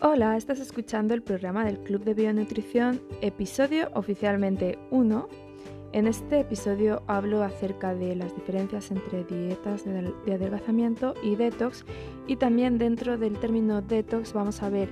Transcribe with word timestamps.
Hola, 0.00 0.36
estás 0.36 0.60
escuchando 0.60 1.12
el 1.12 1.22
programa 1.22 1.64
del 1.64 1.80
Club 1.80 2.04
de 2.04 2.14
Bionutrición, 2.14 3.00
episodio 3.20 3.90
oficialmente 3.94 4.78
1. 4.92 5.28
En 5.90 6.06
este 6.06 6.38
episodio 6.38 7.02
hablo 7.08 7.42
acerca 7.42 7.96
de 7.96 8.14
las 8.14 8.32
diferencias 8.32 8.92
entre 8.92 9.24
dietas 9.24 9.84
de 9.84 10.32
adelgazamiento 10.32 11.14
y 11.20 11.34
detox 11.34 11.84
y 12.28 12.36
también 12.36 12.78
dentro 12.78 13.18
del 13.18 13.40
término 13.40 13.82
detox 13.82 14.32
vamos 14.34 14.62
a 14.62 14.70
ver 14.70 14.88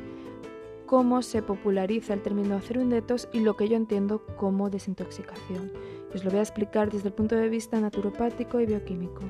cómo 0.86 1.22
se 1.22 1.40
populariza 1.40 2.12
el 2.12 2.22
término 2.22 2.56
hacer 2.56 2.76
un 2.76 2.90
detox 2.90 3.28
y 3.32 3.38
lo 3.38 3.54
que 3.56 3.68
yo 3.68 3.76
entiendo 3.76 4.26
como 4.36 4.70
desintoxicación. 4.70 5.70
Os 6.12 6.24
lo 6.24 6.30
voy 6.32 6.40
a 6.40 6.42
explicar 6.42 6.90
desde 6.90 7.10
el 7.10 7.14
punto 7.14 7.36
de 7.36 7.48
vista 7.48 7.78
naturopático 7.80 8.58
y 8.58 8.66
bioquímico. 8.66 9.20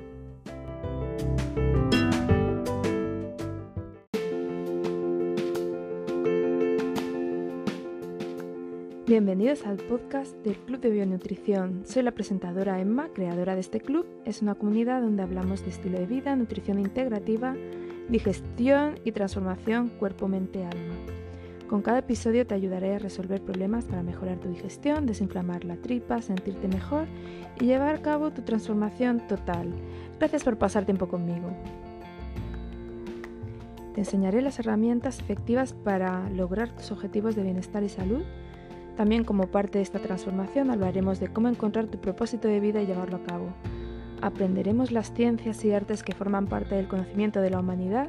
Bienvenidos 9.06 9.64
al 9.64 9.76
podcast 9.76 10.34
del 10.38 10.56
Club 10.56 10.80
de 10.80 10.90
Bionutrición. 10.90 11.84
Soy 11.86 12.02
la 12.02 12.10
presentadora 12.10 12.80
Emma, 12.80 13.08
creadora 13.14 13.54
de 13.54 13.60
este 13.60 13.80
club. 13.80 14.04
Es 14.24 14.42
una 14.42 14.56
comunidad 14.56 15.00
donde 15.00 15.22
hablamos 15.22 15.62
de 15.62 15.70
estilo 15.70 15.96
de 15.96 16.06
vida, 16.06 16.34
nutrición 16.34 16.80
integrativa, 16.80 17.54
digestión 18.08 18.98
y 19.04 19.12
transformación 19.12 19.90
cuerpo-mente-alma. 19.90 20.96
Con 21.68 21.82
cada 21.82 22.00
episodio 22.00 22.48
te 22.48 22.56
ayudaré 22.56 22.96
a 22.96 22.98
resolver 22.98 23.40
problemas 23.40 23.84
para 23.84 24.02
mejorar 24.02 24.40
tu 24.40 24.48
digestión, 24.48 25.06
desinflamar 25.06 25.64
la 25.64 25.76
tripa, 25.76 26.20
sentirte 26.20 26.66
mejor 26.66 27.06
y 27.60 27.66
llevar 27.66 27.94
a 27.94 28.02
cabo 28.02 28.32
tu 28.32 28.42
transformación 28.42 29.24
total. 29.28 29.72
Gracias 30.18 30.42
por 30.42 30.58
pasar 30.58 30.84
tiempo 30.84 31.06
conmigo. 31.06 31.50
Te 33.94 34.00
enseñaré 34.00 34.42
las 34.42 34.58
herramientas 34.58 35.20
efectivas 35.20 35.74
para 35.74 36.28
lograr 36.30 36.74
tus 36.74 36.90
objetivos 36.90 37.36
de 37.36 37.44
bienestar 37.44 37.84
y 37.84 37.88
salud 37.88 38.24
también 38.96 39.24
como 39.24 39.48
parte 39.48 39.78
de 39.78 39.82
esta 39.82 39.98
transformación 39.98 40.70
hablaremos 40.70 41.20
de 41.20 41.28
cómo 41.28 41.48
encontrar 41.48 41.86
tu 41.86 42.00
propósito 42.00 42.48
de 42.48 42.60
vida 42.60 42.80
y 42.80 42.86
llevarlo 42.86 43.18
a 43.18 43.22
cabo. 43.24 43.48
Aprenderemos 44.22 44.90
las 44.90 45.12
ciencias 45.12 45.62
y 45.64 45.72
artes 45.72 46.02
que 46.02 46.14
forman 46.14 46.46
parte 46.46 46.74
del 46.74 46.88
conocimiento 46.88 47.40
de 47.40 47.50
la 47.50 47.60
humanidad, 47.60 48.08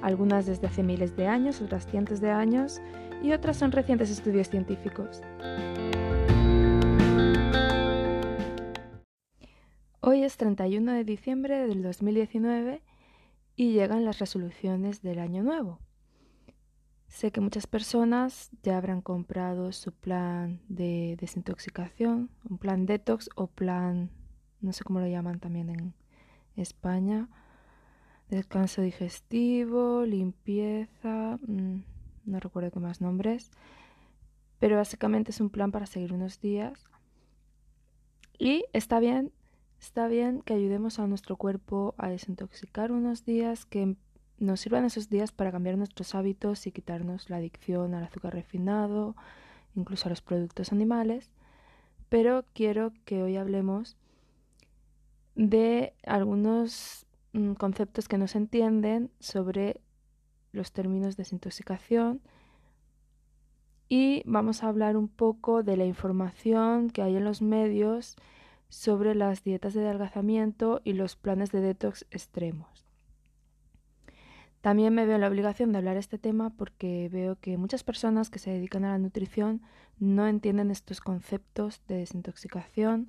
algunas 0.00 0.46
desde 0.46 0.66
hace 0.66 0.82
miles 0.82 1.16
de 1.16 1.26
años, 1.26 1.60
otras 1.60 1.86
cientos 1.86 2.20
de 2.20 2.30
años 2.30 2.80
y 3.22 3.32
otras 3.32 3.58
son 3.58 3.72
recientes 3.72 4.10
estudios 4.10 4.48
científicos. 4.48 5.20
Hoy 10.00 10.24
es 10.24 10.36
31 10.38 10.92
de 10.92 11.04
diciembre 11.04 11.66
del 11.66 11.82
2019 11.82 12.82
y 13.54 13.72
llegan 13.72 14.04
las 14.04 14.18
resoluciones 14.18 15.02
del 15.02 15.18
año 15.18 15.42
nuevo. 15.42 15.78
Sé 17.12 17.30
que 17.30 17.42
muchas 17.42 17.66
personas 17.66 18.50
ya 18.62 18.78
habrán 18.78 19.02
comprado 19.02 19.70
su 19.72 19.92
plan 19.92 20.62
de 20.68 21.18
desintoxicación, 21.20 22.30
un 22.48 22.56
plan 22.56 22.86
detox 22.86 23.28
o 23.36 23.48
plan, 23.48 24.10
no 24.62 24.72
sé 24.72 24.82
cómo 24.82 24.98
lo 24.98 25.06
llaman 25.06 25.38
también 25.38 25.68
en 25.68 25.94
España, 26.56 27.28
descanso 28.30 28.80
digestivo, 28.80 30.06
limpieza, 30.06 31.38
mm, 31.46 31.82
no 32.24 32.40
recuerdo 32.40 32.70
qué 32.70 32.80
más 32.80 33.02
nombres, 33.02 33.50
pero 34.58 34.78
básicamente 34.78 35.32
es 35.32 35.40
un 35.42 35.50
plan 35.50 35.70
para 35.70 35.84
seguir 35.84 36.14
unos 36.14 36.40
días. 36.40 36.82
Y 38.38 38.64
está 38.72 39.00
bien, 39.00 39.32
está 39.78 40.08
bien 40.08 40.40
que 40.40 40.54
ayudemos 40.54 40.98
a 40.98 41.06
nuestro 41.06 41.36
cuerpo 41.36 41.94
a 41.98 42.08
desintoxicar 42.08 42.90
unos 42.90 43.26
días, 43.26 43.66
que 43.66 43.96
nos 44.38 44.60
sirvan 44.60 44.84
esos 44.84 45.08
días 45.08 45.32
para 45.32 45.52
cambiar 45.52 45.76
nuestros 45.76 46.14
hábitos 46.14 46.66
y 46.66 46.72
quitarnos 46.72 47.30
la 47.30 47.36
adicción 47.36 47.94
al 47.94 48.04
azúcar 48.04 48.34
refinado, 48.34 49.14
incluso 49.74 50.06
a 50.06 50.10
los 50.10 50.22
productos 50.22 50.72
animales, 50.72 51.30
pero 52.08 52.44
quiero 52.52 52.92
que 53.04 53.22
hoy 53.22 53.36
hablemos 53.36 53.96
de 55.34 55.94
algunos 56.04 57.06
mm, 57.32 57.52
conceptos 57.52 58.08
que 58.08 58.18
no 58.18 58.28
se 58.28 58.38
entienden 58.38 59.10
sobre 59.18 59.80
los 60.52 60.72
términos 60.72 61.16
de 61.16 61.22
desintoxicación 61.22 62.20
y 63.88 64.22
vamos 64.24 64.62
a 64.62 64.68
hablar 64.68 64.96
un 64.96 65.08
poco 65.08 65.62
de 65.62 65.76
la 65.76 65.84
información 65.84 66.90
que 66.90 67.02
hay 67.02 67.16
en 67.16 67.24
los 67.24 67.42
medios 67.42 68.16
sobre 68.68 69.14
las 69.14 69.44
dietas 69.44 69.74
de 69.74 69.84
adelgazamiento 69.86 70.80
y 70.82 70.94
los 70.94 71.14
planes 71.16 71.52
de 71.52 71.60
detox 71.60 72.06
extremos. 72.10 72.81
También 74.62 74.94
me 74.94 75.06
veo 75.06 75.18
la 75.18 75.26
obligación 75.26 75.72
de 75.72 75.78
hablar 75.78 75.96
este 75.96 76.18
tema 76.18 76.50
porque 76.50 77.08
veo 77.12 77.36
que 77.36 77.58
muchas 77.58 77.82
personas 77.82 78.30
que 78.30 78.38
se 78.38 78.50
dedican 78.50 78.84
a 78.84 78.92
la 78.92 78.98
nutrición 78.98 79.60
no 79.98 80.28
entienden 80.28 80.70
estos 80.70 81.00
conceptos 81.00 81.82
de 81.88 81.96
desintoxicación. 81.96 83.08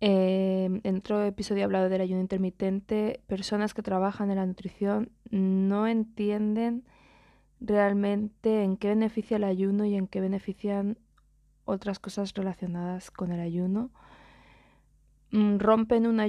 Eh, 0.00 0.80
en 0.84 0.96
otro 0.96 1.24
episodio 1.24 1.62
he 1.62 1.64
hablado 1.64 1.88
del 1.88 2.00
ayuno 2.00 2.20
intermitente. 2.20 3.20
Personas 3.26 3.74
que 3.74 3.82
trabajan 3.82 4.30
en 4.30 4.36
la 4.36 4.46
nutrición 4.46 5.10
no 5.30 5.88
entienden 5.88 6.84
realmente 7.60 8.62
en 8.62 8.76
qué 8.76 8.88
beneficia 8.90 9.38
el 9.38 9.44
ayuno 9.44 9.84
y 9.84 9.96
en 9.96 10.06
qué 10.06 10.20
benefician 10.20 10.98
otras 11.64 11.98
cosas 11.98 12.32
relacionadas 12.34 13.10
con 13.10 13.32
el 13.32 13.40
ayuno. 13.40 13.90
Mm, 15.34 15.56
rompen 15.60 16.06
un 16.06 16.20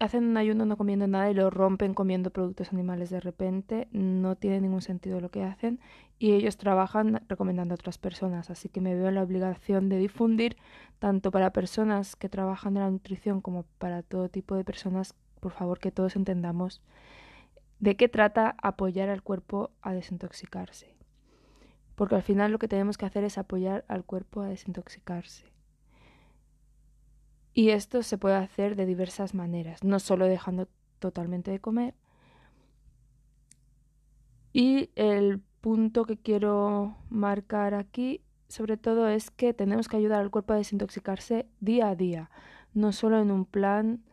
hacen 0.00 0.24
un 0.24 0.36
ayuno 0.36 0.66
no 0.66 0.76
comiendo 0.76 1.06
nada 1.06 1.30
y 1.30 1.34
lo 1.34 1.48
rompen 1.48 1.94
comiendo 1.94 2.30
productos 2.30 2.72
animales 2.72 3.08
de 3.08 3.20
repente, 3.20 3.86
no 3.92 4.34
tiene 4.34 4.60
ningún 4.60 4.82
sentido 4.82 5.20
lo 5.20 5.30
que 5.30 5.44
hacen 5.44 5.78
y 6.18 6.32
ellos 6.32 6.56
trabajan 6.56 7.22
recomendando 7.28 7.74
a 7.74 7.76
otras 7.76 7.98
personas, 7.98 8.50
así 8.50 8.68
que 8.68 8.80
me 8.80 8.96
veo 8.96 9.08
en 9.08 9.14
la 9.14 9.22
obligación 9.22 9.88
de 9.88 9.98
difundir 9.98 10.56
tanto 10.98 11.30
para 11.30 11.52
personas 11.52 12.16
que 12.16 12.28
trabajan 12.28 12.76
en 12.76 12.82
la 12.82 12.90
nutrición 12.90 13.40
como 13.40 13.62
para 13.78 14.02
todo 14.02 14.28
tipo 14.28 14.56
de 14.56 14.64
personas, 14.64 15.14
por 15.38 15.52
favor 15.52 15.78
que 15.78 15.92
todos 15.92 16.16
entendamos 16.16 16.82
de 17.78 17.96
qué 17.96 18.08
trata 18.08 18.56
apoyar 18.60 19.08
al 19.08 19.22
cuerpo 19.22 19.70
a 19.82 19.92
desintoxicarse. 19.92 20.96
Porque 21.94 22.16
al 22.16 22.24
final 22.24 22.50
lo 22.50 22.58
que 22.58 22.66
tenemos 22.66 22.98
que 22.98 23.06
hacer 23.06 23.22
es 23.22 23.38
apoyar 23.38 23.84
al 23.86 24.04
cuerpo 24.04 24.40
a 24.40 24.48
desintoxicarse. 24.48 25.46
Y 27.58 27.70
esto 27.70 28.04
se 28.04 28.18
puede 28.18 28.36
hacer 28.36 28.76
de 28.76 28.86
diversas 28.86 29.34
maneras, 29.34 29.82
no 29.82 29.98
solo 29.98 30.26
dejando 30.26 30.68
totalmente 31.00 31.50
de 31.50 31.58
comer. 31.58 31.96
Y 34.52 34.90
el 34.94 35.40
punto 35.60 36.04
que 36.04 36.16
quiero 36.16 36.94
marcar 37.10 37.74
aquí, 37.74 38.22
sobre 38.46 38.76
todo, 38.76 39.08
es 39.08 39.32
que 39.32 39.54
tenemos 39.54 39.88
que 39.88 39.96
ayudar 39.96 40.20
al 40.20 40.30
cuerpo 40.30 40.52
a 40.52 40.56
desintoxicarse 40.56 41.48
día 41.58 41.88
a 41.88 41.96
día, 41.96 42.30
no 42.74 42.92
solo 42.92 43.20
en 43.20 43.32
un 43.32 43.44
plan 43.44 44.04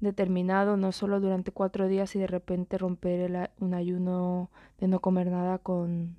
determinado, 0.00 0.78
no 0.78 0.90
solo 0.90 1.20
durante 1.20 1.52
cuatro 1.52 1.88
días 1.88 2.16
y 2.16 2.18
de 2.18 2.28
repente 2.28 2.78
romper 2.78 3.50
un 3.60 3.74
ayuno 3.74 4.50
de 4.78 4.88
no 4.88 5.00
comer 5.00 5.30
nada 5.30 5.58
con 5.58 6.16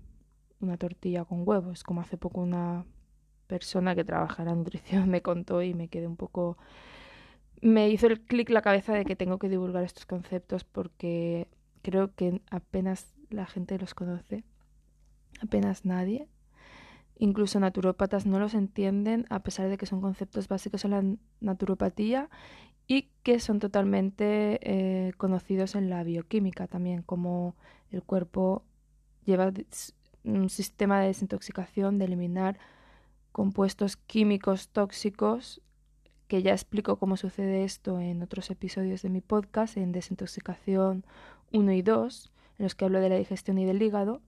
una 0.59 0.77
tortilla 0.77 1.25
con 1.25 1.41
huevos, 1.43 1.83
como 1.83 2.01
hace 2.01 2.17
poco 2.17 2.39
una 2.39 2.85
persona 3.47 3.95
que 3.95 4.03
trabaja 4.03 4.43
en 4.43 4.49
la 4.49 4.55
nutrición 4.55 5.09
me 5.09 5.21
contó 5.21 5.61
y 5.61 5.73
me 5.73 5.87
quedé 5.87 6.07
un 6.07 6.17
poco... 6.17 6.57
Me 7.61 7.89
hizo 7.89 8.05
el 8.07 8.21
clic 8.21 8.49
la 8.51 8.61
cabeza 8.61 8.93
de 8.93 9.03
que 9.03 9.15
tengo 9.15 9.39
que 9.39 9.49
divulgar 9.49 9.83
estos 9.83 10.05
conceptos 10.05 10.63
porque 10.63 11.47
creo 11.81 12.13
que 12.13 12.41
apenas 12.51 13.15
la 13.29 13.47
gente 13.47 13.79
los 13.79 13.95
conoce, 13.95 14.43
apenas 15.41 15.85
nadie. 15.85 16.27
Incluso 17.17 17.59
naturópatas 17.59 18.27
no 18.27 18.37
los 18.39 18.53
entienden 18.53 19.25
a 19.29 19.41
pesar 19.41 19.69
de 19.69 19.77
que 19.77 19.87
son 19.87 20.01
conceptos 20.01 20.47
básicos 20.47 20.85
en 20.85 20.91
la 20.91 21.03
naturopatía 21.39 22.29
y 22.85 23.09
que 23.23 23.39
son 23.39 23.59
totalmente 23.59 24.59
eh, 24.61 25.13
conocidos 25.17 25.75
en 25.75 25.89
la 25.89 26.03
bioquímica 26.03 26.67
también, 26.67 27.01
como 27.01 27.55
el 27.91 28.03
cuerpo 28.03 28.63
lleva 29.25 29.51
un 30.23 30.49
sistema 30.49 30.99
de 31.01 31.07
desintoxicación, 31.07 31.97
de 31.97 32.05
eliminar 32.05 32.59
compuestos 33.37 33.97
químicos 33.97 34.69
tóxicos, 34.69 35.61
que 36.27 36.41
ya 36.41 36.53
explico 36.53 36.97
cómo 36.97 37.17
sucede 37.17 37.63
esto 37.63 37.99
en 37.99 38.23
otros 38.23 38.49
episodios 38.49 39.03
de 39.03 39.11
mi 39.11 39.21
podcast, 39.21 39.77
en 39.77 39.91
Desintoxicación 39.91 41.05
1 41.53 41.71
y 41.73 41.83
2, 41.83 42.31
en 42.57 42.63
los 42.63 42.73
que 42.73 42.85
hablo 42.85 42.99
de 42.99 43.09
la 43.09 43.15
digestión 43.17 43.59
y 43.59 43.65
del 43.65 43.79
hígado. 43.79 44.23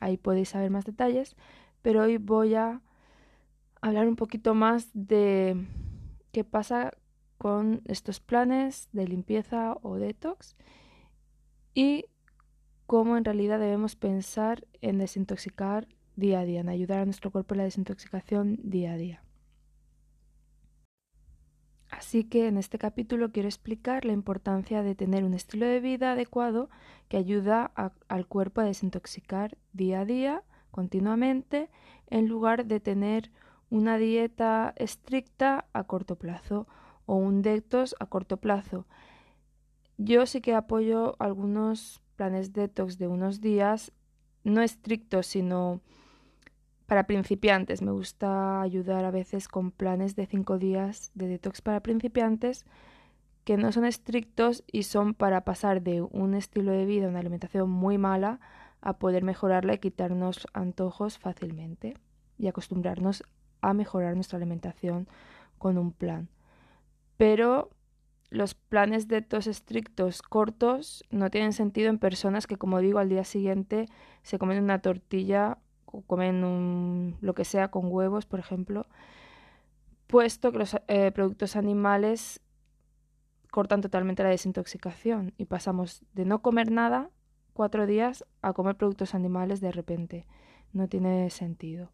Ahí 0.00 0.18
podéis 0.18 0.50
saber 0.50 0.70
más 0.70 0.84
detalles, 0.84 1.34
pero 1.80 2.02
hoy 2.02 2.18
voy 2.18 2.54
a 2.56 2.82
hablar 3.80 4.06
un 4.06 4.16
poquito 4.16 4.54
más 4.54 4.90
de 4.92 5.66
qué 6.30 6.44
pasa 6.44 6.92
con 7.38 7.80
estos 7.86 8.20
planes 8.20 8.90
de 8.92 9.08
limpieza 9.08 9.78
o 9.80 9.96
detox 9.96 10.56
y 11.72 12.04
cómo 12.86 13.16
en 13.16 13.24
realidad 13.24 13.58
debemos 13.58 13.96
pensar 13.96 14.66
en 14.82 14.98
desintoxicar 14.98 15.88
día 16.16 16.40
a 16.40 16.44
día, 16.44 16.60
en 16.60 16.68
ayudar 16.68 17.00
a 17.00 17.04
nuestro 17.04 17.30
cuerpo 17.30 17.54
en 17.54 17.58
la 17.58 17.64
desintoxicación 17.64 18.58
día 18.62 18.92
a 18.92 18.96
día. 18.96 19.22
Así 21.90 22.24
que 22.24 22.48
en 22.48 22.58
este 22.58 22.78
capítulo 22.78 23.30
quiero 23.32 23.48
explicar 23.48 24.04
la 24.04 24.12
importancia 24.12 24.82
de 24.82 24.94
tener 24.94 25.24
un 25.24 25.34
estilo 25.34 25.66
de 25.66 25.80
vida 25.80 26.12
adecuado 26.12 26.68
que 27.08 27.16
ayuda 27.16 27.72
al 28.08 28.26
cuerpo 28.26 28.60
a 28.60 28.64
desintoxicar 28.64 29.56
día 29.72 30.00
a 30.00 30.04
día, 30.04 30.42
continuamente, 30.70 31.70
en 32.08 32.28
lugar 32.28 32.66
de 32.66 32.80
tener 32.80 33.30
una 33.70 33.98
dieta 33.98 34.74
estricta 34.76 35.66
a 35.72 35.84
corto 35.84 36.16
plazo 36.16 36.66
o 37.06 37.14
un 37.14 37.42
detox 37.42 37.94
a 37.98 38.06
corto 38.06 38.36
plazo. 38.38 38.86
Yo 39.96 40.26
sí 40.26 40.40
que 40.40 40.54
apoyo 40.54 41.16
algunos 41.18 42.02
planes 42.16 42.52
detox 42.52 42.98
de 42.98 43.08
unos 43.08 43.40
días, 43.40 43.92
no 44.44 44.60
estrictos, 44.60 45.26
sino 45.26 45.80
para 46.86 47.06
principiantes. 47.06 47.82
Me 47.82 47.90
gusta 47.90 48.62
ayudar 48.62 49.04
a 49.04 49.10
veces 49.10 49.48
con 49.48 49.70
planes 49.70 50.16
de 50.16 50.26
cinco 50.26 50.58
días 50.58 51.10
de 51.14 51.28
detox 51.28 51.60
para 51.60 51.80
principiantes 51.80 52.64
que 53.44 53.56
no 53.56 53.70
son 53.70 53.84
estrictos 53.84 54.64
y 54.70 54.84
son 54.84 55.14
para 55.14 55.44
pasar 55.44 55.82
de 55.82 56.02
un 56.02 56.34
estilo 56.34 56.72
de 56.72 56.84
vida, 56.84 57.08
una 57.08 57.20
alimentación 57.20 57.70
muy 57.70 57.96
mala, 57.96 58.40
a 58.80 58.98
poder 58.98 59.22
mejorarla 59.22 59.74
y 59.74 59.78
quitarnos 59.78 60.46
antojos 60.52 61.18
fácilmente 61.18 61.96
y 62.38 62.48
acostumbrarnos 62.48 63.22
a 63.60 63.72
mejorar 63.72 64.14
nuestra 64.14 64.36
alimentación 64.36 65.08
con 65.58 65.78
un 65.78 65.92
plan. 65.92 66.28
Pero 67.16 67.70
los 68.30 68.54
planes 68.54 69.08
detox 69.08 69.46
estrictos 69.46 70.22
cortos 70.22 71.04
no 71.10 71.30
tienen 71.30 71.52
sentido 71.52 71.88
en 71.88 71.98
personas 71.98 72.46
que, 72.46 72.56
como 72.56 72.80
digo, 72.80 72.98
al 72.98 73.08
día 73.08 73.24
siguiente 73.24 73.86
se 74.22 74.38
comen 74.38 74.62
una 74.62 74.80
tortilla 74.80 75.58
comen 76.06 77.16
lo 77.20 77.34
que 77.34 77.44
sea 77.44 77.68
con 77.68 77.90
huevos, 77.90 78.26
por 78.26 78.40
ejemplo, 78.40 78.86
puesto 80.06 80.52
que 80.52 80.58
los 80.58 80.76
eh, 80.88 81.10
productos 81.12 81.56
animales 81.56 82.40
cortan 83.50 83.80
totalmente 83.80 84.22
la 84.22 84.30
desintoxicación 84.30 85.32
y 85.36 85.46
pasamos 85.46 86.02
de 86.12 86.24
no 86.24 86.42
comer 86.42 86.70
nada 86.70 87.10
cuatro 87.52 87.86
días 87.86 88.24
a 88.42 88.52
comer 88.52 88.76
productos 88.76 89.14
animales 89.14 89.60
de 89.60 89.72
repente. 89.72 90.26
No 90.72 90.88
tiene 90.88 91.30
sentido. 91.30 91.90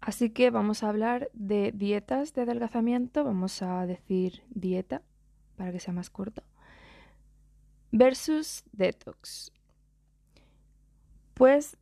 Así 0.00 0.30
que 0.30 0.50
vamos 0.50 0.82
a 0.82 0.88
hablar 0.88 1.30
de 1.32 1.72
dietas 1.72 2.32
de 2.34 2.42
adelgazamiento, 2.42 3.24
vamos 3.24 3.60
a 3.62 3.86
decir 3.86 4.44
dieta 4.50 5.02
para 5.56 5.72
que 5.72 5.80
sea 5.80 5.94
más 5.94 6.10
corto 6.10 6.42
versus 7.92 8.64
detox. 8.72 9.52
Pues 11.34 11.76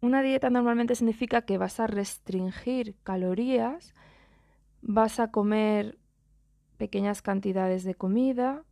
una 0.00 0.22
dieta 0.22 0.50
normalmente 0.50 0.94
significa 0.94 1.42
que 1.42 1.58
vas 1.58 1.80
a 1.80 1.86
restringir 1.86 2.96
calorías, 3.04 3.94
vas 4.82 5.20
a 5.20 5.30
comer 5.30 5.98
pequeñas 6.76 7.22
cantidades 7.22 7.84
de 7.84 7.94
comida 7.94 8.64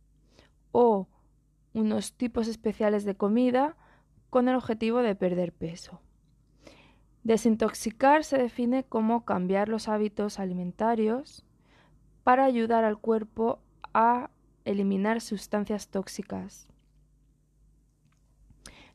o 0.71 1.07
unos 1.73 2.13
tipos 2.13 2.47
especiales 2.47 3.05
de 3.05 3.15
comida 3.15 3.77
con 4.29 4.49
el 4.49 4.55
objetivo 4.55 4.99
de 4.99 5.15
perder 5.15 5.53
peso. 5.53 6.01
Desintoxicar 7.23 8.23
se 8.23 8.37
define 8.37 8.83
como 8.83 9.25
cambiar 9.25 9.69
los 9.69 9.87
hábitos 9.87 10.39
alimentarios 10.39 11.45
para 12.23 12.45
ayudar 12.45 12.83
al 12.83 12.97
cuerpo 12.97 13.59
a 13.93 14.29
eliminar 14.65 15.21
sustancias 15.21 15.89
tóxicas. 15.89 16.67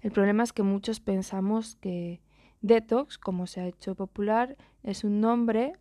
El 0.00 0.12
problema 0.12 0.42
es 0.42 0.52
que 0.52 0.62
muchos 0.62 1.00
pensamos 1.00 1.76
que 1.76 2.20
detox, 2.60 3.18
como 3.18 3.46
se 3.46 3.60
ha 3.60 3.66
hecho 3.66 3.94
popular, 3.94 4.56
es 4.82 5.04
un 5.04 5.20
nombre 5.20 5.72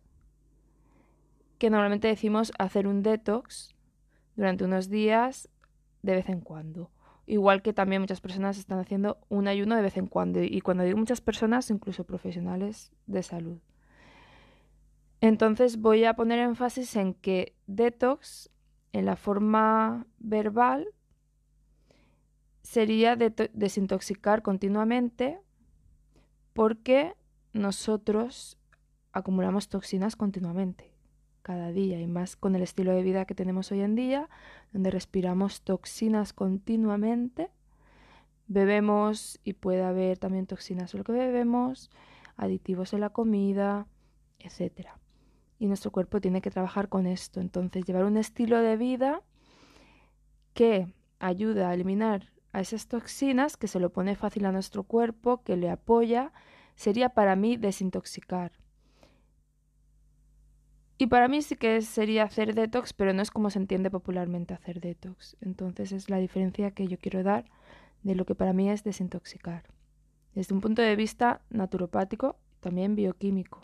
que 1.58 1.70
normalmente 1.70 2.08
decimos 2.08 2.52
hacer 2.58 2.86
un 2.86 3.02
detox 3.02 3.74
durante 4.34 4.64
unos 4.64 4.88
días 4.88 5.48
de 6.02 6.14
vez 6.14 6.28
en 6.28 6.40
cuando. 6.40 6.90
Igual 7.26 7.62
que 7.62 7.72
también 7.72 8.02
muchas 8.02 8.20
personas 8.20 8.58
están 8.58 8.78
haciendo 8.78 9.18
un 9.28 9.48
ayuno 9.48 9.74
de 9.74 9.82
vez 9.82 9.96
en 9.96 10.06
cuando. 10.06 10.42
Y 10.42 10.60
cuando 10.60 10.84
digo 10.84 10.98
muchas 10.98 11.20
personas, 11.20 11.70
incluso 11.70 12.04
profesionales 12.04 12.92
de 13.06 13.22
salud. 13.22 13.58
Entonces 15.20 15.80
voy 15.80 16.04
a 16.04 16.14
poner 16.14 16.38
énfasis 16.38 16.94
en 16.96 17.14
que 17.14 17.56
detox 17.66 18.50
en 18.98 19.04
la 19.04 19.16
forma 19.16 20.06
verbal 20.18 20.88
sería 22.62 23.14
desintoxicar 23.14 24.42
continuamente 24.42 25.38
porque 26.54 27.14
nosotros 27.52 28.58
acumulamos 29.12 29.68
toxinas 29.68 30.16
continuamente, 30.16 30.94
cada 31.42 31.72
día, 31.72 32.00
y 32.00 32.06
más 32.06 32.36
con 32.36 32.54
el 32.54 32.62
estilo 32.62 32.92
de 32.92 33.02
vida 33.02 33.26
que 33.26 33.34
tenemos 33.34 33.70
hoy 33.70 33.82
en 33.82 33.94
día, 33.94 34.30
donde 34.72 34.90
respiramos 34.90 35.60
toxinas 35.60 36.32
continuamente, 36.32 37.50
bebemos 38.46 39.38
y 39.44 39.52
puede 39.52 39.84
haber 39.84 40.18
también 40.18 40.46
toxinas 40.46 40.94
en 40.94 40.98
lo 40.98 41.04
que 41.04 41.12
bebemos, 41.12 41.90
aditivos 42.36 42.94
en 42.94 43.00
la 43.00 43.10
comida, 43.10 43.86
etcétera 44.38 44.98
y 45.58 45.66
nuestro 45.66 45.90
cuerpo 45.90 46.20
tiene 46.20 46.40
que 46.40 46.50
trabajar 46.50 46.88
con 46.88 47.06
esto. 47.06 47.40
Entonces, 47.40 47.84
llevar 47.84 48.04
un 48.04 48.16
estilo 48.16 48.60
de 48.60 48.76
vida 48.76 49.22
que 50.54 50.92
ayuda 51.18 51.70
a 51.70 51.74
eliminar 51.74 52.32
a 52.52 52.60
esas 52.60 52.86
toxinas, 52.86 53.56
que 53.56 53.68
se 53.68 53.80
lo 53.80 53.90
pone 53.90 54.16
fácil 54.16 54.46
a 54.46 54.52
nuestro 54.52 54.82
cuerpo, 54.84 55.42
que 55.42 55.56
le 55.56 55.70
apoya, 55.70 56.32
sería 56.74 57.10
para 57.10 57.36
mí 57.36 57.56
desintoxicar. 57.56 58.52
Y 60.98 61.08
para 61.08 61.28
mí 61.28 61.42
sí 61.42 61.56
que 61.56 61.82
sería 61.82 62.24
hacer 62.24 62.54
detox, 62.54 62.94
pero 62.94 63.12
no 63.12 63.20
es 63.20 63.30
como 63.30 63.50
se 63.50 63.58
entiende 63.58 63.90
popularmente 63.90 64.54
hacer 64.54 64.80
detox. 64.80 65.36
Entonces 65.42 65.92
es 65.92 66.08
la 66.08 66.16
diferencia 66.16 66.70
que 66.70 66.88
yo 66.88 66.96
quiero 66.98 67.22
dar 67.22 67.44
de 68.02 68.14
lo 68.14 68.24
que 68.24 68.34
para 68.34 68.54
mí 68.54 68.70
es 68.70 68.82
desintoxicar. 68.82 69.64
Desde 70.34 70.54
un 70.54 70.62
punto 70.62 70.80
de 70.80 70.96
vista 70.96 71.42
naturopático, 71.50 72.36
también 72.60 72.94
bioquímico. 72.94 73.60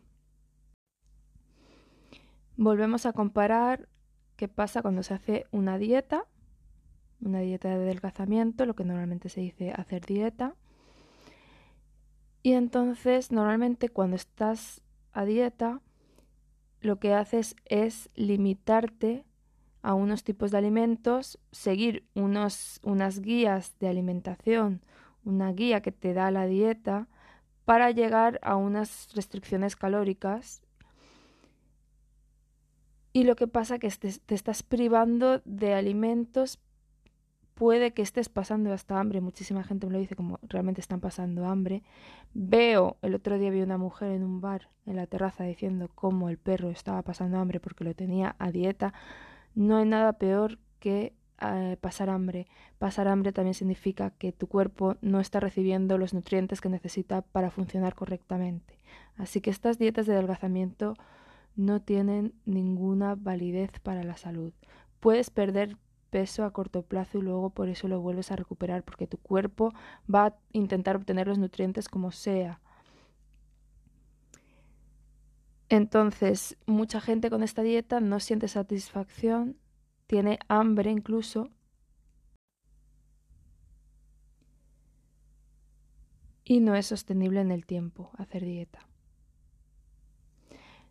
Volvemos 2.65 3.07
a 3.07 3.13
comparar 3.13 3.89
qué 4.37 4.47
pasa 4.47 4.83
cuando 4.83 5.03
se 5.03 5.15
hace 5.15 5.47
una 5.51 5.79
dieta, 5.79 6.27
una 7.21 7.41
dieta 7.41 7.69
de 7.69 7.75
adelgazamiento, 7.75 8.67
lo 8.67 8.77
que 8.77 8.85
normalmente 8.85 9.29
se 9.31 9.41
dice 9.41 9.73
hacer 9.73 10.07
dieta. 10.07 10.55
Y 12.41 12.53
entonces, 12.53 13.33
normalmente 13.33 13.89
cuando 13.89 14.15
estás 14.15 14.81
a 15.13 15.25
dieta, 15.25 15.81
lo 16.81 17.01
que 17.01 17.15
haces 17.15 17.57
es 17.65 18.11
limitarte 18.15 19.25
a 19.83 19.95
unos 19.95 20.23
tipos 20.23 20.53
de 20.53 20.59
alimentos, 20.59 21.41
seguir 21.51 22.07
unos, 22.15 22.79
unas 22.85 23.19
guías 23.23 23.77
de 23.81 23.89
alimentación, 23.89 24.85
una 25.25 25.51
guía 25.51 25.83
que 25.83 25.91
te 25.91 26.15
da 26.15 26.31
la 26.31 26.47
dieta, 26.47 27.09
para 27.65 27.91
llegar 27.91 28.39
a 28.41 28.55
unas 28.55 29.09
restricciones 29.17 29.75
calóricas 29.75 30.62
y 33.13 33.25
lo 33.25 33.37
que 33.37 33.47
pasa 33.47 33.79
que 33.79 33.91
te, 33.91 34.35
estás 34.35 34.63
privando 34.63 35.43
de 35.45 35.75
alimentos, 35.75 36.59
puede 37.55 37.93
que 37.93 38.03
estés 38.03 38.29
pasando 38.29 38.73
hasta 38.73 38.99
hambre, 38.99 39.21
muchísima 39.21 39.63
gente 39.63 39.87
me 39.87 39.93
lo 39.93 39.99
dice 39.99 40.17
como 40.17 40.39
realmente 40.43 40.81
están 40.81 41.01
pasando 41.01 41.47
hambre. 41.47 41.83
Veo, 42.33 42.97
el 43.03 43.15
otro 43.15 43.39
día 43.39 43.51
vi 43.51 43.61
una 43.61 43.77
mujer 43.77 44.13
en 44.13 44.25
un 44.25 44.41
bar 44.41 44.71
en 44.87 44.97
la 44.97 45.07
terraza 45.07 45.45
diciendo 45.45 45.91
cómo 45.95 46.29
el 46.29 46.39
perro 46.39 46.71
estaba 46.71 47.03
pasando 47.03 47.39
hambre 47.39 47.61
porque 47.61 47.85
lo 47.85 47.95
tenía 47.95 48.35
a 48.39 48.51
dieta. 48.51 48.95
No 49.55 49.77
hay 49.77 49.85
nada 49.85 50.15
peor 50.15 50.59
que 50.81 51.13
eh, 51.41 51.77
pasar 51.81 52.09
hambre. 52.09 52.47
Pasar 52.79 53.09
hambre 53.09 53.33
también 53.33 53.55
significa 53.55 54.11
que 54.11 54.33
tu 54.33 54.47
cuerpo 54.47 54.97
no 55.03 55.21
está 55.21 55.39
recibiendo 55.39 55.99
los 55.99 56.15
nutrientes 56.15 56.61
que 56.61 56.71
necesita 56.71 57.21
para 57.21 57.51
funcionar 57.51 57.95
correctamente. 57.95 58.79
Así 59.17 59.41
que 59.41 59.51
estas 59.51 59.79
dietas 59.79 60.07
de 60.07 60.15
adelgazamiento 60.15 60.95
no 61.57 61.81
tienen 61.83 62.35
ninguna 62.45 63.15
validez 63.15 63.71
para 63.81 64.03
la 64.05 64.17
salud. 64.17 64.53
Puedes 65.01 65.31
perder 65.31 65.77
peso 66.11 66.45
a 66.45 66.53
corto 66.53 66.83
plazo 66.83 67.19
y 67.19 67.23
luego 67.23 67.51
por 67.51 67.69
eso 67.69 67.89
lo 67.89 68.01
vuelves 68.01 68.31
a 68.31 68.37
recuperar 68.37 68.85
porque 68.85 69.07
tu 69.07 69.19
cuerpo 69.19 69.73
va 70.13 70.27
a 70.27 70.37
intentar 70.53 70.97
obtener 70.97 71.27
los 71.27 71.39
nutrientes 71.39 71.89
como 71.89 72.13
sea. 72.13 72.61
Entonces, 75.71 76.59
mucha 76.67 77.01
gente 77.01 77.31
con 77.31 77.43
esta 77.43 77.63
dieta 77.63 78.01
no 78.01 78.21
siente 78.21 78.47
satisfacción, 78.47 79.57
tiene 80.07 80.39
hambre 80.49 80.91
incluso. 80.91 81.49
Y 86.45 86.61
no 86.61 86.75
es 86.75 86.87
sostenible 86.87 87.41
en 87.41 87.51
el 87.51 87.65
tiempo 87.65 88.11
hacer 88.19 88.45
dieta. 88.45 88.92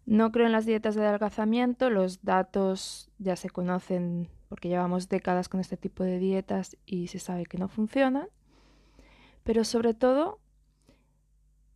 No 0.06 0.32
creo 0.32 0.48
en 0.48 0.52
las 0.52 0.66
dietas 0.66 0.96
de 0.96 1.06
adelgazamiento, 1.06 1.90
los 1.90 2.24
datos 2.24 3.10
ya 3.20 3.36
se 3.36 3.50
conocen 3.50 4.30
porque 4.50 4.68
llevamos 4.68 5.08
décadas 5.08 5.48
con 5.48 5.60
este 5.60 5.78
tipo 5.78 6.04
de 6.04 6.20
dietas 6.20 6.78
y 6.86 7.08
se 7.08 7.20
sabe 7.20 7.46
que 7.46 7.58
no 7.58 7.70
funcionan, 7.70 8.28
pero 9.44 9.64
sobre 9.64 9.94
todo 9.94 10.40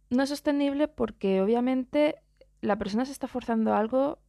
no 0.10 0.24
es 0.24 0.30
sostenible 0.30 0.88
porque 0.88 1.42
obviamente 1.42 2.16
la 2.62 2.78
persona 2.78 3.06
se 3.06 3.12
está 3.12 3.28
forzando 3.28 3.74
algo 3.74 4.20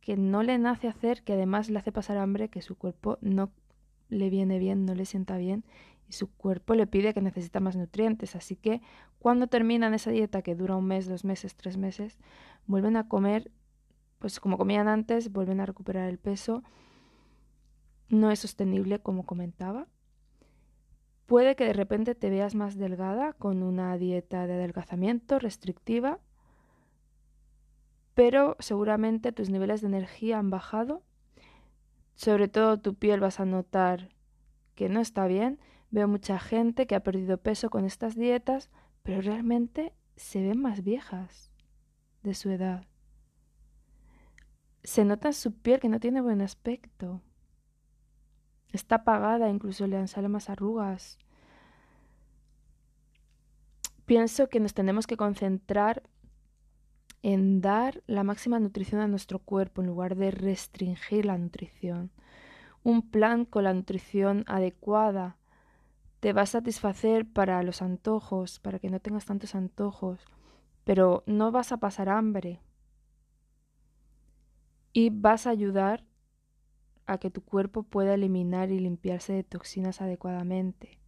que 0.00 0.16
no 0.16 0.42
le 0.42 0.58
nace 0.58 0.88
hacer, 0.88 1.22
que 1.22 1.34
además 1.34 1.68
le 1.68 1.78
hace 1.78 1.92
pasar 1.92 2.16
hambre, 2.16 2.48
que 2.48 2.62
su 2.62 2.76
cuerpo 2.76 3.18
no 3.20 3.50
le 4.08 4.30
viene 4.30 4.58
bien, 4.58 4.86
no 4.86 4.94
le 4.94 5.04
sienta 5.04 5.36
bien 5.36 5.64
y 6.08 6.12
su 6.12 6.30
cuerpo 6.30 6.74
le 6.74 6.86
pide 6.86 7.14
que 7.14 7.20
necesita 7.20 7.60
más 7.60 7.76
nutrientes. 7.76 8.36
Así 8.36 8.56
que 8.56 8.80
cuando 9.18 9.46
terminan 9.46 9.94
esa 9.94 10.10
dieta 10.10 10.42
que 10.42 10.54
dura 10.54 10.76
un 10.76 10.86
mes, 10.86 11.08
dos 11.08 11.24
meses, 11.24 11.56
tres 11.56 11.76
meses, 11.76 12.18
vuelven 12.66 12.96
a 12.96 13.08
comer, 13.08 13.50
pues 14.18 14.40
como 14.40 14.58
comían 14.58 14.88
antes, 14.88 15.32
vuelven 15.32 15.60
a 15.60 15.66
recuperar 15.66 16.08
el 16.08 16.18
peso. 16.18 16.62
No 18.08 18.30
es 18.30 18.40
sostenible, 18.40 19.00
como 19.00 19.26
comentaba. 19.26 19.88
Puede 21.26 21.56
que 21.56 21.64
de 21.64 21.72
repente 21.72 22.14
te 22.14 22.30
veas 22.30 22.54
más 22.54 22.76
delgada 22.76 23.32
con 23.32 23.64
una 23.64 23.96
dieta 23.98 24.46
de 24.46 24.54
adelgazamiento 24.54 25.40
restrictiva, 25.40 26.20
pero 28.14 28.56
seguramente 28.60 29.32
tus 29.32 29.50
niveles 29.50 29.80
de 29.80 29.88
energía 29.88 30.38
han 30.38 30.50
bajado. 30.50 31.02
Sobre 32.14 32.48
todo 32.48 32.78
tu 32.78 32.94
piel 32.94 33.20
vas 33.20 33.40
a 33.40 33.44
notar 33.44 34.10
que 34.76 34.88
no 34.88 35.00
está 35.00 35.26
bien. 35.26 35.58
Veo 35.90 36.08
mucha 36.08 36.38
gente 36.38 36.86
que 36.86 36.94
ha 36.94 37.02
perdido 37.02 37.38
peso 37.38 37.70
con 37.70 37.84
estas 37.84 38.16
dietas, 38.16 38.70
pero 39.02 39.20
realmente 39.20 39.94
se 40.16 40.42
ven 40.42 40.60
más 40.60 40.82
viejas 40.82 41.52
de 42.22 42.34
su 42.34 42.50
edad. 42.50 42.86
Se 44.82 45.04
nota 45.04 45.28
en 45.28 45.34
su 45.34 45.52
piel 45.52 45.80
que 45.80 45.88
no 45.88 46.00
tiene 46.00 46.20
buen 46.20 46.40
aspecto. 46.40 47.22
Está 48.72 48.96
apagada, 48.96 49.48
incluso 49.48 49.86
le 49.86 49.96
han 49.96 50.08
salido 50.08 50.30
más 50.30 50.50
arrugas. 50.50 51.18
Pienso 54.04 54.48
que 54.48 54.60
nos 54.60 54.74
tenemos 54.74 55.06
que 55.06 55.16
concentrar 55.16 56.02
en 57.22 57.60
dar 57.60 58.02
la 58.06 58.22
máxima 58.22 58.60
nutrición 58.60 59.00
a 59.00 59.08
nuestro 59.08 59.40
cuerpo 59.40 59.80
en 59.80 59.88
lugar 59.88 60.14
de 60.14 60.30
restringir 60.30 61.26
la 61.26 61.38
nutrición. 61.38 62.12
Un 62.84 63.10
plan 63.10 63.44
con 63.44 63.64
la 63.64 63.74
nutrición 63.74 64.44
adecuada 64.46 65.36
te 66.20 66.32
va 66.32 66.42
a 66.42 66.46
satisfacer 66.46 67.30
para 67.30 67.62
los 67.62 67.82
antojos, 67.82 68.58
para 68.60 68.78
que 68.78 68.90
no 68.90 69.00
tengas 69.00 69.26
tantos 69.26 69.54
antojos, 69.54 70.24
pero 70.84 71.22
no 71.26 71.52
vas 71.52 71.72
a 71.72 71.78
pasar 71.78 72.08
hambre. 72.08 72.60
Y 74.92 75.10
vas 75.10 75.46
a 75.46 75.50
ayudar 75.50 76.04
a 77.06 77.18
que 77.18 77.30
tu 77.30 77.42
cuerpo 77.42 77.82
pueda 77.82 78.14
eliminar 78.14 78.70
y 78.70 78.78
limpiarse 78.78 79.32
de 79.32 79.44
toxinas 79.44 80.00
adecuadamente. 80.00 80.98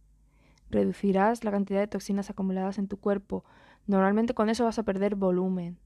Reducirás 0.69 1.43
la 1.43 1.51
cantidad 1.51 1.79
de 1.79 1.87
toxinas 1.87 2.29
acumuladas 2.29 2.77
en 2.77 2.87
tu 2.87 2.99
cuerpo. 2.99 3.43
Normalmente 3.87 4.33
con 4.33 4.49
eso 4.49 4.65
vas 4.65 4.77
a 4.79 4.83
perder 4.83 5.15
volumen. 5.15 5.79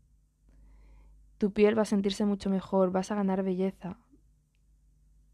Tu 1.37 1.53
piel 1.53 1.77
va 1.77 1.83
a 1.83 1.85
sentirse 1.85 2.25
mucho 2.25 2.49
mejor, 2.49 2.91
vas 2.91 3.11
a 3.11 3.15
ganar 3.15 3.43
belleza. 3.43 3.97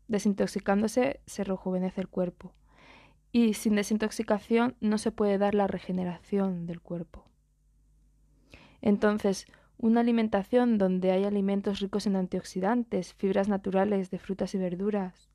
Desintoxicándose 0.07 1.21
se 1.25 1.43
rejuvenece 1.43 2.01
el 2.01 2.07
cuerpo. 2.07 2.53
Y 3.31 3.53
sin 3.53 3.75
desintoxicación 3.75 4.75
no 4.79 4.97
se 4.97 5.11
puede 5.11 5.37
dar 5.37 5.55
la 5.55 5.67
regeneración 5.67 6.65
del 6.65 6.81
cuerpo. 6.81 7.25
Entonces, 8.81 9.45
una 9.77 10.01
alimentación 10.01 10.77
donde 10.77 11.11
hay 11.11 11.23
alimentos 11.23 11.79
ricos 11.79 12.05
en 12.05 12.15
antioxidantes, 12.15 13.13
fibras 13.13 13.47
naturales 13.47 14.09
de 14.09 14.19
frutas 14.19 14.53
y 14.55 14.57
verduras. 14.57 15.29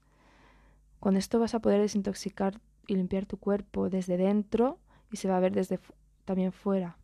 Con 1.01 1.17
esto 1.17 1.39
vas 1.39 1.55
a 1.55 1.61
poder 1.61 1.81
desintoxicar 1.81 2.61
y 2.87 2.97
limpiar 2.97 3.27
tu 3.27 3.39
cuerpo 3.39 3.89
desde 3.89 4.17
dentro 4.17 4.79
y 5.11 5.17
se 5.17 5.29
va 5.29 5.37
a 5.37 5.41
ver 5.41 5.53
desde 5.53 5.79
también 6.25 6.53
fuera. 6.53 6.99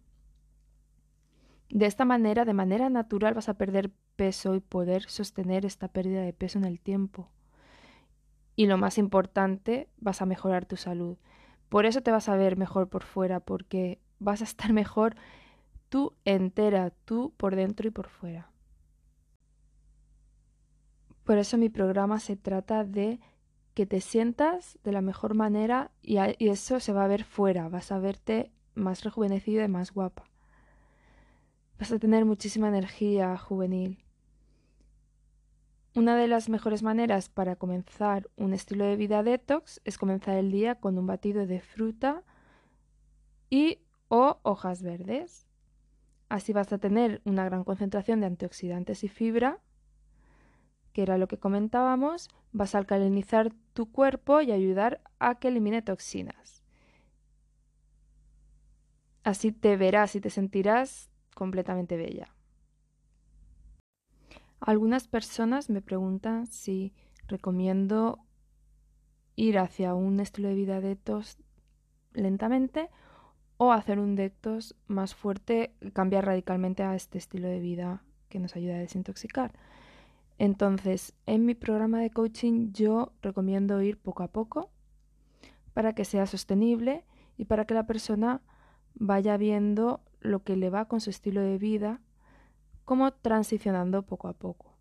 De 1.70 1.86
esta 1.86 2.04
manera, 2.04 2.44
de 2.44 2.52
manera 2.52 2.90
natural, 2.90 3.34
vas 3.34 3.48
a 3.48 3.54
perder 3.54 3.90
peso 4.16 4.54
y 4.54 4.60
poder 4.60 5.04
sostener 5.08 5.64
esta 5.64 5.88
pérdida 5.88 6.22
de 6.22 6.32
peso 6.32 6.58
en 6.58 6.64
el 6.64 6.80
tiempo. 6.80 7.30
Y 8.60 8.66
lo 8.66 8.76
más 8.76 8.98
importante, 8.98 9.88
vas 9.96 10.20
a 10.20 10.26
mejorar 10.26 10.66
tu 10.66 10.76
salud. 10.76 11.16
Por 11.70 11.86
eso 11.86 12.02
te 12.02 12.10
vas 12.10 12.28
a 12.28 12.36
ver 12.36 12.58
mejor 12.58 12.90
por 12.90 13.04
fuera, 13.04 13.40
porque 13.40 13.98
vas 14.18 14.42
a 14.42 14.44
estar 14.44 14.70
mejor 14.74 15.16
tú 15.88 16.12
entera, 16.26 16.90
tú 17.06 17.32
por 17.38 17.56
dentro 17.56 17.88
y 17.88 17.90
por 17.90 18.10
fuera. 18.10 18.50
Por 21.24 21.38
eso 21.38 21.56
mi 21.56 21.70
programa 21.70 22.20
se 22.20 22.36
trata 22.36 22.84
de 22.84 23.18
que 23.72 23.86
te 23.86 24.02
sientas 24.02 24.78
de 24.84 24.92
la 24.92 25.00
mejor 25.00 25.32
manera 25.32 25.90
y, 26.02 26.18
eso 26.46 26.80
se 26.80 26.92
va 26.92 27.04
a 27.04 27.08
ver 27.08 27.24
fuera, 27.24 27.70
vas 27.70 27.90
a 27.92 27.98
verte 27.98 28.52
más 28.74 29.04
rejuvenecida 29.04 29.64
y 29.64 29.68
más 29.68 29.90
guapa. 29.90 30.24
Vas 31.78 31.92
a 31.92 31.98
tener 31.98 32.26
muchísima 32.26 32.68
energía 32.68 33.38
juvenil. 33.38 34.04
Una 35.92 36.14
de 36.14 36.28
las 36.28 36.48
mejores 36.48 36.84
maneras 36.84 37.28
para 37.28 37.56
comenzar 37.56 38.30
un 38.36 38.52
estilo 38.52 38.84
de 38.84 38.94
vida 38.94 39.24
detox 39.24 39.80
es 39.84 39.98
comenzar 39.98 40.36
el 40.36 40.52
día 40.52 40.76
con 40.76 40.96
un 40.96 41.06
batido 41.06 41.46
de 41.48 41.60
fruta 41.60 42.22
y 43.48 43.80
o 44.06 44.38
hojas 44.44 44.84
verdes. 44.84 45.48
Así 46.28 46.52
vas 46.52 46.72
a 46.72 46.78
tener 46.78 47.20
una 47.24 47.44
gran 47.44 47.64
concentración 47.64 48.20
de 48.20 48.26
antioxidantes 48.26 49.02
y 49.02 49.08
fibra, 49.08 49.58
que 50.92 51.02
era 51.02 51.18
lo 51.18 51.26
que 51.26 51.38
comentábamos, 51.38 52.28
vas 52.52 52.76
a 52.76 52.78
alcalinizar 52.78 53.52
tu 53.72 53.90
cuerpo 53.90 54.40
y 54.42 54.52
ayudar 54.52 55.00
a 55.18 55.40
que 55.40 55.48
elimine 55.48 55.82
toxinas. 55.82 56.62
Así 59.24 59.50
te 59.50 59.76
verás 59.76 60.14
y 60.14 60.20
te 60.20 60.30
sentirás 60.30 61.10
completamente 61.34 61.96
bella. 61.96 62.32
Algunas 64.60 65.08
personas 65.08 65.70
me 65.70 65.80
preguntan 65.80 66.46
si 66.46 66.92
recomiendo 67.26 68.18
ir 69.34 69.58
hacia 69.58 69.94
un 69.94 70.20
estilo 70.20 70.48
de 70.48 70.54
vida 70.54 70.80
detox 70.80 71.38
lentamente 72.12 72.90
o 73.56 73.72
hacer 73.72 73.98
un 73.98 74.16
detox 74.16 74.74
más 74.86 75.14
fuerte, 75.14 75.74
cambiar 75.92 76.26
radicalmente 76.26 76.82
a 76.82 76.94
este 76.94 77.18
estilo 77.18 77.48
de 77.48 77.60
vida 77.60 78.02
que 78.28 78.38
nos 78.38 78.54
ayuda 78.54 78.74
a 78.74 78.78
desintoxicar. 78.78 79.52
Entonces, 80.38 81.14
en 81.26 81.44
mi 81.44 81.54
programa 81.54 82.00
de 82.00 82.10
coaching 82.10 82.72
yo 82.72 83.12
recomiendo 83.22 83.80
ir 83.82 83.98
poco 83.98 84.22
a 84.22 84.28
poco 84.28 84.70
para 85.74 85.94
que 85.94 86.04
sea 86.04 86.26
sostenible 86.26 87.04
y 87.36 87.46
para 87.46 87.64
que 87.64 87.74
la 87.74 87.86
persona 87.86 88.42
vaya 88.94 89.36
viendo 89.36 90.00
lo 90.20 90.42
que 90.42 90.56
le 90.56 90.70
va 90.70 90.86
con 90.86 91.00
su 91.00 91.10
estilo 91.10 91.40
de 91.40 91.58
vida, 91.58 92.00
como 92.90 93.12
transicionando 93.12 94.02
poco 94.02 94.26
a 94.26 94.32
poco. 94.32 94.76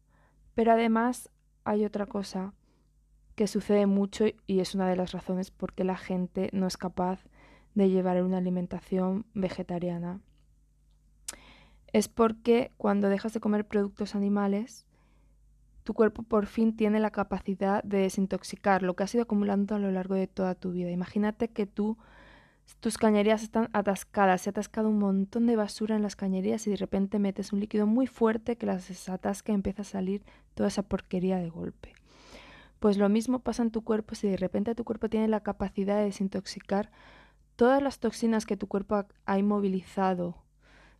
Pero 0.55 0.71
además 0.71 1.29
hay 1.63 1.85
otra 1.85 2.07
cosa 2.07 2.55
que 3.35 3.45
sucede 3.45 3.85
mucho 3.85 4.25
y 4.47 4.61
es 4.61 4.73
una 4.73 4.89
de 4.89 4.95
las 4.95 5.11
razones 5.11 5.51
por 5.51 5.73
qué 5.73 5.83
la 5.83 5.95
gente 5.95 6.49
no 6.51 6.65
es 6.65 6.75
capaz 6.75 7.23
de 7.75 7.87
llevar 7.87 8.23
una 8.23 8.39
alimentación 8.39 9.27
vegetariana. 9.35 10.21
Es 11.93 12.07
porque 12.07 12.71
cuando 12.77 13.09
dejas 13.09 13.31
de 13.33 13.41
comer 13.41 13.67
productos 13.67 14.15
animales, 14.15 14.87
tu 15.83 15.93
cuerpo 15.93 16.23
por 16.23 16.47
fin 16.47 16.75
tiene 16.75 16.99
la 16.99 17.11
capacidad 17.11 17.83
de 17.83 17.99
desintoxicar 17.99 18.81
lo 18.81 18.95
que 18.95 19.03
has 19.03 19.13
ido 19.13 19.21
acumulando 19.21 19.75
a 19.75 19.79
lo 19.79 19.91
largo 19.91 20.15
de 20.15 20.25
toda 20.25 20.55
tu 20.55 20.71
vida. 20.71 20.89
Imagínate 20.89 21.49
que 21.49 21.67
tú, 21.67 21.99
tus 22.79 22.97
cañerías 22.97 23.43
están 23.43 23.69
atascadas, 23.73 24.41
se 24.41 24.49
ha 24.49 24.51
atascado 24.51 24.89
un 24.89 24.99
montón 24.99 25.47
de 25.47 25.55
basura 25.55 25.95
en 25.95 26.03
las 26.03 26.15
cañerías 26.15 26.65
y 26.67 26.69
de 26.69 26.75
repente 26.77 27.19
metes 27.19 27.51
un 27.53 27.59
líquido 27.59 27.87
muy 27.87 28.07
fuerte 28.07 28.57
que 28.57 28.65
las 28.65 28.87
desatasca 28.87 29.51
y 29.51 29.55
empieza 29.55 29.81
a 29.81 29.85
salir 29.85 30.23
toda 30.53 30.69
esa 30.69 30.83
porquería 30.83 31.37
de 31.37 31.49
golpe. 31.49 31.93
Pues 32.79 32.97
lo 32.97 33.09
mismo 33.09 33.39
pasa 33.39 33.63
en 33.63 33.71
tu 33.71 33.83
cuerpo 33.83 34.15
si 34.15 34.29
de 34.29 34.37
repente 34.37 34.75
tu 34.75 34.85
cuerpo 34.85 35.09
tiene 35.09 35.27
la 35.27 35.41
capacidad 35.41 35.97
de 35.97 36.05
desintoxicar 36.05 36.91
todas 37.55 37.83
las 37.83 37.99
toxinas 37.99 38.45
que 38.45 38.55
tu 38.55 38.67
cuerpo 38.67 39.05
ha 39.25 39.37
inmovilizado 39.37 40.43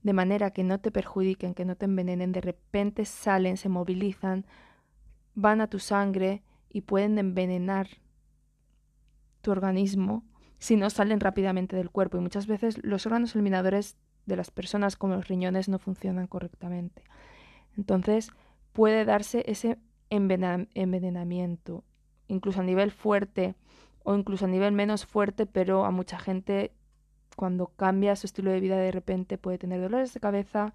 de 0.04 0.14
manera 0.14 0.52
que 0.52 0.64
no 0.64 0.80
te 0.80 0.92
perjudiquen, 0.92 1.54
que 1.54 1.66
no 1.66 1.76
te 1.76 1.86
envenenen, 1.86 2.32
de 2.32 2.42
repente 2.42 3.06
salen, 3.06 3.58
se 3.58 3.70
movilizan, 3.70 4.46
van 5.36 5.62
a 5.62 5.68
tu 5.68 5.80
sangre 5.80 6.44
y 6.70 6.82
pueden 6.82 7.18
envenenar 7.18 7.88
tu 9.42 9.52
organismo 9.52 10.24
si 10.60 10.76
no 10.76 10.90
salen 10.90 11.20
rápidamente 11.20 11.76
del 11.76 11.90
cuerpo. 11.90 12.18
Y 12.18 12.22
muchas 12.22 12.48
veces 12.48 12.84
los 12.84 13.06
órganos 13.06 13.34
eliminadores 13.36 13.98
de 14.26 14.36
las 14.36 14.52
personas 14.52 14.96
como 14.96 15.16
los 15.16 15.28
riñones 15.28 15.70
no 15.70 15.80
funcionan 15.80 16.28
correctamente. 16.28 17.04
Entonces 17.78 18.32
puede 18.74 19.06
darse 19.06 19.44
ese 19.48 19.78
envenenamiento, 20.10 21.84
incluso 22.28 22.62
a 22.62 22.64
nivel 22.64 22.92
fuerte 22.92 23.56
o 24.04 24.16
incluso 24.16 24.46
a 24.46 24.50
nivel 24.50 24.72
menos 24.72 25.06
fuerte, 25.06 25.46
pero 25.46 25.86
a 25.86 25.92
mucha 25.92 26.20
gente 26.20 26.72
cuando 27.36 27.68
cambia 27.68 28.16
su 28.16 28.26
estilo 28.28 28.52
de 28.52 28.60
vida 28.60 28.78
de 28.78 28.92
repente 28.92 29.38
puede 29.38 29.58
tener 29.58 29.82
dolores 29.82 30.14
de 30.14 30.20
cabeza, 30.20 30.74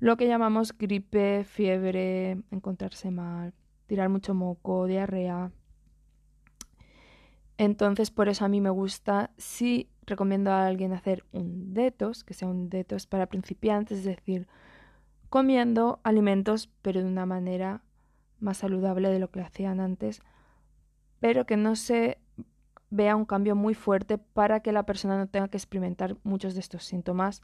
lo 0.00 0.16
que 0.16 0.26
llamamos 0.26 0.76
gripe, 0.76 1.44
fiebre, 1.44 2.42
encontrarse 2.50 3.10
mal, 3.10 3.52
tirar 3.86 4.08
mucho 4.08 4.34
moco, 4.34 4.86
diarrea. 4.86 5.50
Entonces, 7.58 8.10
por 8.10 8.28
eso 8.28 8.44
a 8.44 8.48
mí 8.48 8.60
me 8.60 8.70
gusta, 8.70 9.30
si 9.36 9.88
recomiendo 10.06 10.50
a 10.50 10.66
alguien 10.66 10.92
hacer 10.92 11.24
un 11.32 11.72
detox, 11.72 12.24
que 12.24 12.34
sea 12.34 12.48
un 12.48 12.68
detox 12.68 13.06
para 13.06 13.26
principiantes, 13.26 13.98
es 13.98 14.04
decir, 14.04 14.48
comiendo 15.30 16.00
alimentos 16.02 16.70
pero 16.82 17.00
de 17.00 17.06
una 17.06 17.26
manera 17.26 17.82
más 18.40 18.58
saludable 18.58 19.08
de 19.08 19.18
lo 19.18 19.30
que 19.30 19.40
hacían 19.40 19.80
antes, 19.80 20.20
pero 21.20 21.46
que 21.46 21.56
no 21.56 21.76
se 21.76 22.18
vea 22.90 23.16
un 23.16 23.24
cambio 23.24 23.56
muy 23.56 23.74
fuerte 23.74 24.18
para 24.18 24.60
que 24.60 24.72
la 24.72 24.84
persona 24.84 25.16
no 25.16 25.26
tenga 25.26 25.48
que 25.48 25.56
experimentar 25.56 26.16
muchos 26.22 26.54
de 26.54 26.60
estos 26.60 26.84
síntomas 26.84 27.42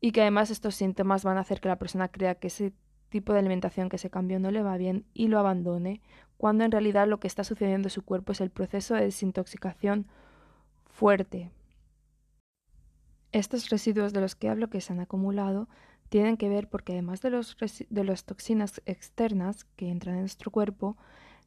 y 0.00 0.12
que 0.12 0.22
además 0.22 0.50
estos 0.50 0.74
síntomas 0.74 1.24
van 1.24 1.36
a 1.36 1.40
hacer 1.40 1.60
que 1.60 1.68
la 1.68 1.78
persona 1.78 2.08
crea 2.08 2.36
que 2.36 2.46
ese 2.46 2.72
tipo 3.08 3.32
de 3.32 3.38
alimentación, 3.38 3.88
que 3.88 3.96
ese 3.96 4.10
cambio 4.10 4.38
no 4.38 4.50
le 4.50 4.62
va 4.62 4.76
bien 4.76 5.04
y 5.14 5.28
lo 5.28 5.38
abandone, 5.38 6.02
cuando 6.36 6.64
en 6.64 6.72
realidad 6.72 7.08
lo 7.08 7.20
que 7.20 7.26
está 7.26 7.44
sucediendo 7.44 7.86
en 7.86 7.90
su 7.90 8.02
cuerpo 8.02 8.32
es 8.32 8.40
el 8.40 8.50
proceso 8.50 8.94
de 8.94 9.02
desintoxicación 9.02 10.06
fuerte. 10.86 11.50
Estos 13.32 13.68
residuos 13.70 14.12
de 14.12 14.20
los 14.20 14.34
que 14.34 14.48
hablo 14.48 14.70
que 14.70 14.80
se 14.80 14.92
han 14.92 15.00
acumulado 15.00 15.68
tienen 16.08 16.36
que 16.36 16.48
ver 16.48 16.68
porque 16.68 16.92
además 16.92 17.20
de, 17.20 17.30
los 17.30 17.56
de 17.90 18.04
las 18.04 18.24
toxinas 18.24 18.80
externas 18.86 19.64
que 19.76 19.90
entran 19.90 20.14
en 20.14 20.20
nuestro 20.22 20.50
cuerpo, 20.50 20.96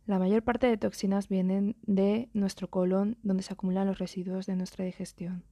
la 0.05 0.19
mayor 0.19 0.43
parte 0.43 0.67
de 0.67 0.77
toxinas 0.77 1.29
vienen 1.29 1.75
de 1.83 2.29
nuestro 2.33 2.67
colon, 2.69 3.17
donde 3.23 3.43
se 3.43 3.53
acumulan 3.53 3.87
los 3.87 3.99
residuos 3.99 4.45
de 4.45 4.55
nuestra 4.55 4.85
digestión. 4.85 5.43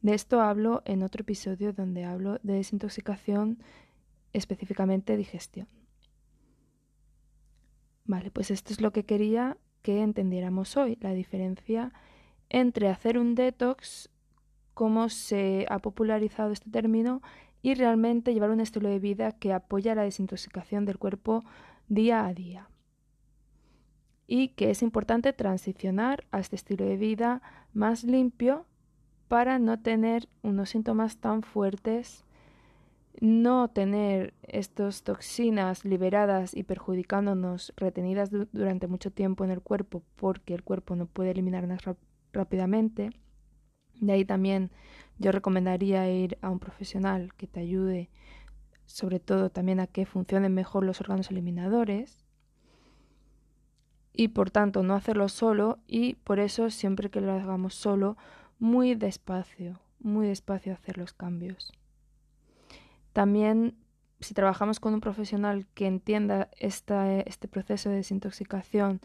De 0.00 0.14
esto 0.14 0.40
hablo 0.40 0.82
en 0.84 1.02
otro 1.02 1.22
episodio 1.22 1.72
donde 1.72 2.04
hablo 2.04 2.38
de 2.42 2.54
desintoxicación, 2.54 3.58
específicamente 4.34 5.16
digestión. 5.16 5.66
Vale, 8.04 8.30
pues 8.30 8.50
esto 8.50 8.74
es 8.74 8.82
lo 8.82 8.92
que 8.92 9.04
quería 9.04 9.56
que 9.80 10.02
entendiéramos 10.02 10.76
hoy, 10.76 10.98
la 11.00 11.14
diferencia 11.14 11.92
entre 12.50 12.88
hacer 12.88 13.18
un 13.18 13.34
detox, 13.34 14.10
cómo 14.74 15.08
se 15.08 15.66
ha 15.70 15.78
popularizado 15.78 16.52
este 16.52 16.70
término, 16.70 17.22
y 17.62 17.74
realmente 17.74 18.34
llevar 18.34 18.50
un 18.50 18.60
estilo 18.60 18.90
de 18.90 18.98
vida 18.98 19.32
que 19.32 19.54
apoya 19.54 19.94
la 19.94 20.02
desintoxicación 20.02 20.84
del 20.84 20.98
cuerpo 20.98 21.44
día 21.88 22.26
a 22.26 22.34
día. 22.34 22.68
Y 24.26 24.48
que 24.48 24.70
es 24.70 24.82
importante 24.82 25.32
transicionar 25.32 26.26
a 26.30 26.40
este 26.40 26.56
estilo 26.56 26.84
de 26.84 26.98
vida 26.98 27.40
más 27.72 28.04
limpio 28.04 28.66
para 29.28 29.58
no 29.58 29.80
tener 29.80 30.28
unos 30.42 30.70
síntomas 30.70 31.16
tan 31.16 31.42
fuertes, 31.42 32.24
no 33.20 33.68
tener 33.68 34.34
estas 34.42 35.02
toxinas 35.02 35.84
liberadas 35.84 36.54
y 36.54 36.64
perjudicándonos 36.64 37.72
retenidas 37.76 38.30
durante 38.52 38.86
mucho 38.86 39.10
tiempo 39.10 39.44
en 39.44 39.50
el 39.50 39.60
cuerpo 39.60 40.02
porque 40.16 40.54
el 40.54 40.62
cuerpo 40.62 40.96
no 40.96 41.06
puede 41.06 41.30
eliminarlas 41.30 41.82
rápidamente. 42.32 43.10
De 44.00 44.12
ahí 44.12 44.24
también 44.24 44.70
yo 45.18 45.30
recomendaría 45.32 46.10
ir 46.10 46.38
a 46.42 46.50
un 46.50 46.58
profesional 46.58 47.32
que 47.34 47.46
te 47.46 47.60
ayude 47.60 48.10
sobre 48.86 49.20
todo 49.20 49.50
también 49.50 49.80
a 49.80 49.86
que 49.86 50.06
funcionen 50.06 50.54
mejor 50.54 50.84
los 50.84 51.00
órganos 51.00 51.30
eliminadores 51.30 52.18
y 54.12 54.28
por 54.28 54.50
tanto 54.50 54.82
no 54.82 54.94
hacerlo 54.94 55.28
solo 55.28 55.78
y 55.86 56.14
por 56.16 56.38
eso 56.38 56.70
siempre 56.70 57.10
que 57.10 57.20
lo 57.20 57.32
hagamos 57.32 57.74
solo 57.74 58.16
muy 58.58 58.94
despacio, 58.94 59.80
muy 59.98 60.28
despacio 60.28 60.72
hacer 60.72 60.98
los 60.98 61.12
cambios. 61.12 61.72
También 63.14 63.76
si 64.18 64.34
trabajamos 64.34 64.80
con 64.80 64.92
un 64.92 65.00
profesional 65.00 65.66
que 65.74 65.86
entienda 65.86 66.50
este 66.58 67.48
proceso 67.48 67.88
de 67.88 67.96
desintoxicación 67.96 69.00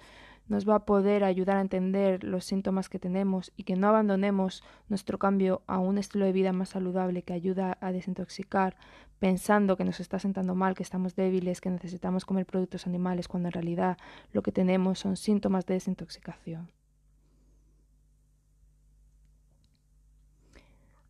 nos 0.48 0.68
va 0.68 0.76
a 0.76 0.86
poder 0.86 1.24
ayudar 1.24 1.58
a 1.58 1.62
entender 1.62 2.24
los 2.24 2.44
síntomas 2.44 2.90
que 2.90 2.98
tenemos 2.98 3.52
y 3.56 3.64
que 3.64 3.76
no 3.76 3.88
abandonemos 3.88 4.64
nuestro 4.88 5.20
cambio 5.20 5.62
a 5.68 5.78
un 5.78 6.00
estilo 6.00 6.26
de 6.26 6.32
vida 6.32 6.54
más 6.54 6.70
saludable 6.70 7.22
que 7.22 7.34
ayuda 7.34 7.78
a 7.82 7.92
desintoxicar 7.92 8.76
pensando 9.20 9.78
que 9.78 9.86
nos 9.86 10.00
está 10.00 10.18
sentando 10.18 10.56
mal, 10.56 10.74
que 10.74 10.82
estamos 10.82 11.16
débiles, 11.16 11.62
que 11.62 11.70
necesitamos 11.70 12.26
comer 12.26 12.48
productos 12.48 12.88
animales 12.88 13.28
cuando 13.28 13.50
en 13.50 13.54
realidad 13.54 13.98
lo 14.34 14.42
que 14.42 14.52
tenemos 14.52 14.98
son 14.98 15.18
síntomas 15.18 15.68
de 15.68 15.76
desintoxicación. 15.76 16.72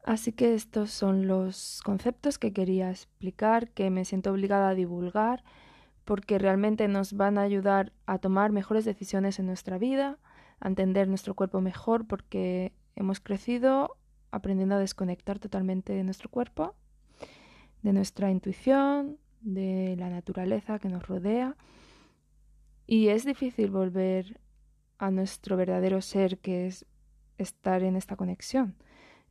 Así 0.04 0.32
que 0.32 0.56
estos 0.56 0.92
son 0.92 1.28
los 1.28 1.82
conceptos 1.84 2.38
que 2.40 2.54
quería 2.54 2.90
explicar, 2.90 3.70
que 3.70 3.90
me 3.90 4.06
siento 4.06 4.32
obligada 4.32 4.70
a 4.70 4.76
divulgar 4.76 5.44
porque 6.10 6.40
realmente 6.40 6.88
nos 6.88 7.14
van 7.14 7.38
a 7.38 7.44
ayudar 7.44 7.94
a 8.08 8.18
tomar 8.18 8.52
mejores 8.52 8.84
decisiones 8.84 9.38
en 9.38 9.46
nuestra 9.46 9.78
vida, 9.78 10.18
a 10.60 10.68
entender 10.68 11.08
nuestro 11.08 11.36
cuerpo 11.36 11.62
mejor, 11.62 12.08
porque 12.08 12.74
hemos 12.96 13.20
crecido 13.20 13.96
aprendiendo 14.32 14.74
a 14.74 14.80
desconectar 14.80 15.38
totalmente 15.38 15.94
de 15.94 16.04
nuestro 16.04 16.28
cuerpo, 16.28 16.74
de 17.84 17.94
nuestra 17.94 18.32
intuición, 18.32 19.20
de 19.42 19.96
la 20.00 20.10
naturaleza 20.10 20.80
que 20.80 20.90
nos 20.90 21.08
rodea. 21.08 21.56
Y 22.88 23.10
es 23.10 23.24
difícil 23.24 23.70
volver 23.70 24.40
a 24.98 25.12
nuestro 25.12 25.58
verdadero 25.58 26.02
ser, 26.02 26.40
que 26.40 26.66
es 26.66 26.88
estar 27.38 27.84
en 27.84 27.96
esta 27.96 28.16
conexión. 28.16 28.76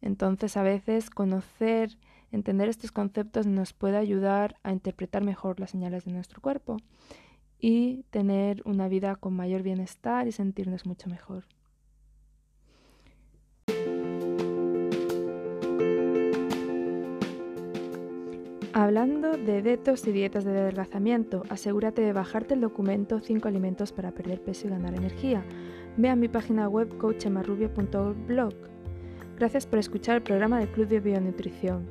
Entonces 0.00 0.56
a 0.56 0.62
veces 0.62 1.10
conocer 1.10 1.96
Entender 2.30 2.68
estos 2.68 2.92
conceptos 2.92 3.46
nos 3.46 3.72
puede 3.72 3.96
ayudar 3.96 4.56
a 4.62 4.72
interpretar 4.72 5.24
mejor 5.24 5.60
las 5.60 5.70
señales 5.70 6.04
de 6.04 6.12
nuestro 6.12 6.42
cuerpo 6.42 6.76
y 7.58 8.04
tener 8.10 8.62
una 8.66 8.88
vida 8.88 9.16
con 9.16 9.34
mayor 9.34 9.62
bienestar 9.62 10.28
y 10.28 10.32
sentirnos 10.32 10.84
mucho 10.84 11.08
mejor. 11.08 11.44
Hablando 18.74 19.36
de 19.36 19.62
detox 19.62 20.06
y 20.06 20.12
dietas 20.12 20.44
de 20.44 20.50
adelgazamiento, 20.50 21.42
asegúrate 21.48 22.02
de 22.02 22.12
bajarte 22.12 22.54
el 22.54 22.60
documento 22.60 23.20
5 23.20 23.48
alimentos 23.48 23.90
para 23.92 24.12
perder 24.12 24.42
peso 24.42 24.68
y 24.68 24.70
ganar 24.70 24.94
energía. 24.94 25.42
Ve 25.96 26.10
a 26.10 26.16
mi 26.16 26.28
página 26.28 26.68
web 26.68 26.96
coachemarrubio.blog. 26.98 28.77
Gracias 29.38 29.66
por 29.66 29.78
escuchar 29.78 30.16
el 30.16 30.22
programa 30.22 30.58
del 30.58 30.68
Club 30.68 30.88
de 30.88 30.98
Bionutrición. 30.98 31.86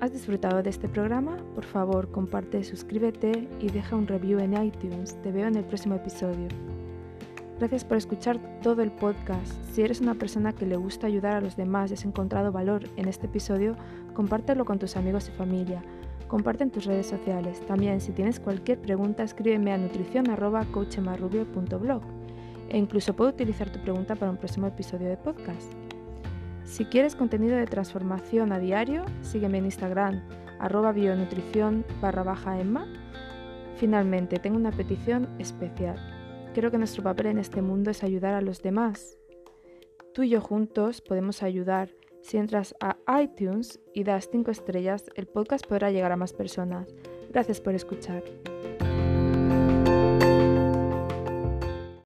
¿Has 0.00 0.14
disfrutado 0.14 0.62
de 0.62 0.70
este 0.70 0.88
programa? 0.88 1.36
Por 1.54 1.66
favor, 1.66 2.10
comparte, 2.10 2.64
suscríbete 2.64 3.46
y 3.60 3.68
deja 3.68 3.96
un 3.96 4.06
review 4.06 4.38
en 4.38 4.54
iTunes. 4.54 5.20
Te 5.22 5.30
veo 5.30 5.46
en 5.46 5.56
el 5.56 5.64
próximo 5.64 5.96
episodio. 5.96 6.48
Gracias 7.58 7.84
por 7.84 7.98
escuchar 7.98 8.40
todo 8.62 8.80
el 8.80 8.92
podcast. 8.92 9.52
Si 9.72 9.82
eres 9.82 10.00
una 10.00 10.14
persona 10.14 10.54
que 10.54 10.64
le 10.64 10.76
gusta 10.76 11.06
ayudar 11.06 11.36
a 11.36 11.42
los 11.42 11.54
demás 11.54 11.90
y 11.90 11.94
has 11.94 12.06
encontrado 12.06 12.50
valor 12.50 12.84
en 12.96 13.08
este 13.08 13.26
episodio, 13.26 13.76
compártelo 14.14 14.64
con 14.64 14.78
tus 14.78 14.96
amigos 14.96 15.28
y 15.28 15.32
familia. 15.32 15.82
Comparte 16.28 16.62
en 16.62 16.70
tus 16.70 16.86
redes 16.86 17.08
sociales. 17.08 17.60
También, 17.66 18.00
si 18.00 18.12
tienes 18.12 18.40
cualquier 18.40 18.80
pregunta, 18.80 19.22
escríbeme 19.22 19.74
a 19.74 19.76
nutricion.coachemarrubio.blog 19.76 22.02
e 22.70 22.78
incluso 22.78 23.14
puedo 23.14 23.28
utilizar 23.28 23.68
tu 23.68 23.80
pregunta 23.80 24.14
para 24.14 24.30
un 24.30 24.38
próximo 24.38 24.66
episodio 24.66 25.10
de 25.10 25.18
podcast. 25.18 25.70
Si 26.70 26.84
quieres 26.84 27.16
contenido 27.16 27.56
de 27.56 27.66
transformación 27.66 28.52
a 28.52 28.60
diario, 28.60 29.04
sígueme 29.22 29.58
en 29.58 29.64
Instagram, 29.64 30.22
arroba 30.60 30.92
bionutrición 30.92 31.84
barra 32.00 32.22
baja 32.22 32.60
Emma. 32.60 32.86
Finalmente, 33.74 34.38
tengo 34.38 34.56
una 34.56 34.70
petición 34.70 35.28
especial. 35.40 35.98
Creo 36.54 36.70
que 36.70 36.78
nuestro 36.78 37.02
papel 37.02 37.26
en 37.26 37.38
este 37.38 37.60
mundo 37.60 37.90
es 37.90 38.04
ayudar 38.04 38.34
a 38.34 38.40
los 38.40 38.62
demás. 38.62 39.18
Tú 40.14 40.22
y 40.22 40.28
yo 40.28 40.40
juntos 40.40 41.00
podemos 41.00 41.42
ayudar. 41.42 41.90
Si 42.22 42.36
entras 42.36 42.76
a 42.80 42.96
iTunes 43.20 43.80
y 43.92 44.04
das 44.04 44.28
5 44.30 44.52
estrellas, 44.52 45.10
el 45.16 45.26
podcast 45.26 45.66
podrá 45.66 45.90
llegar 45.90 46.12
a 46.12 46.16
más 46.16 46.32
personas. 46.32 46.86
Gracias 47.30 47.60
por 47.60 47.74
escuchar. 47.74 48.22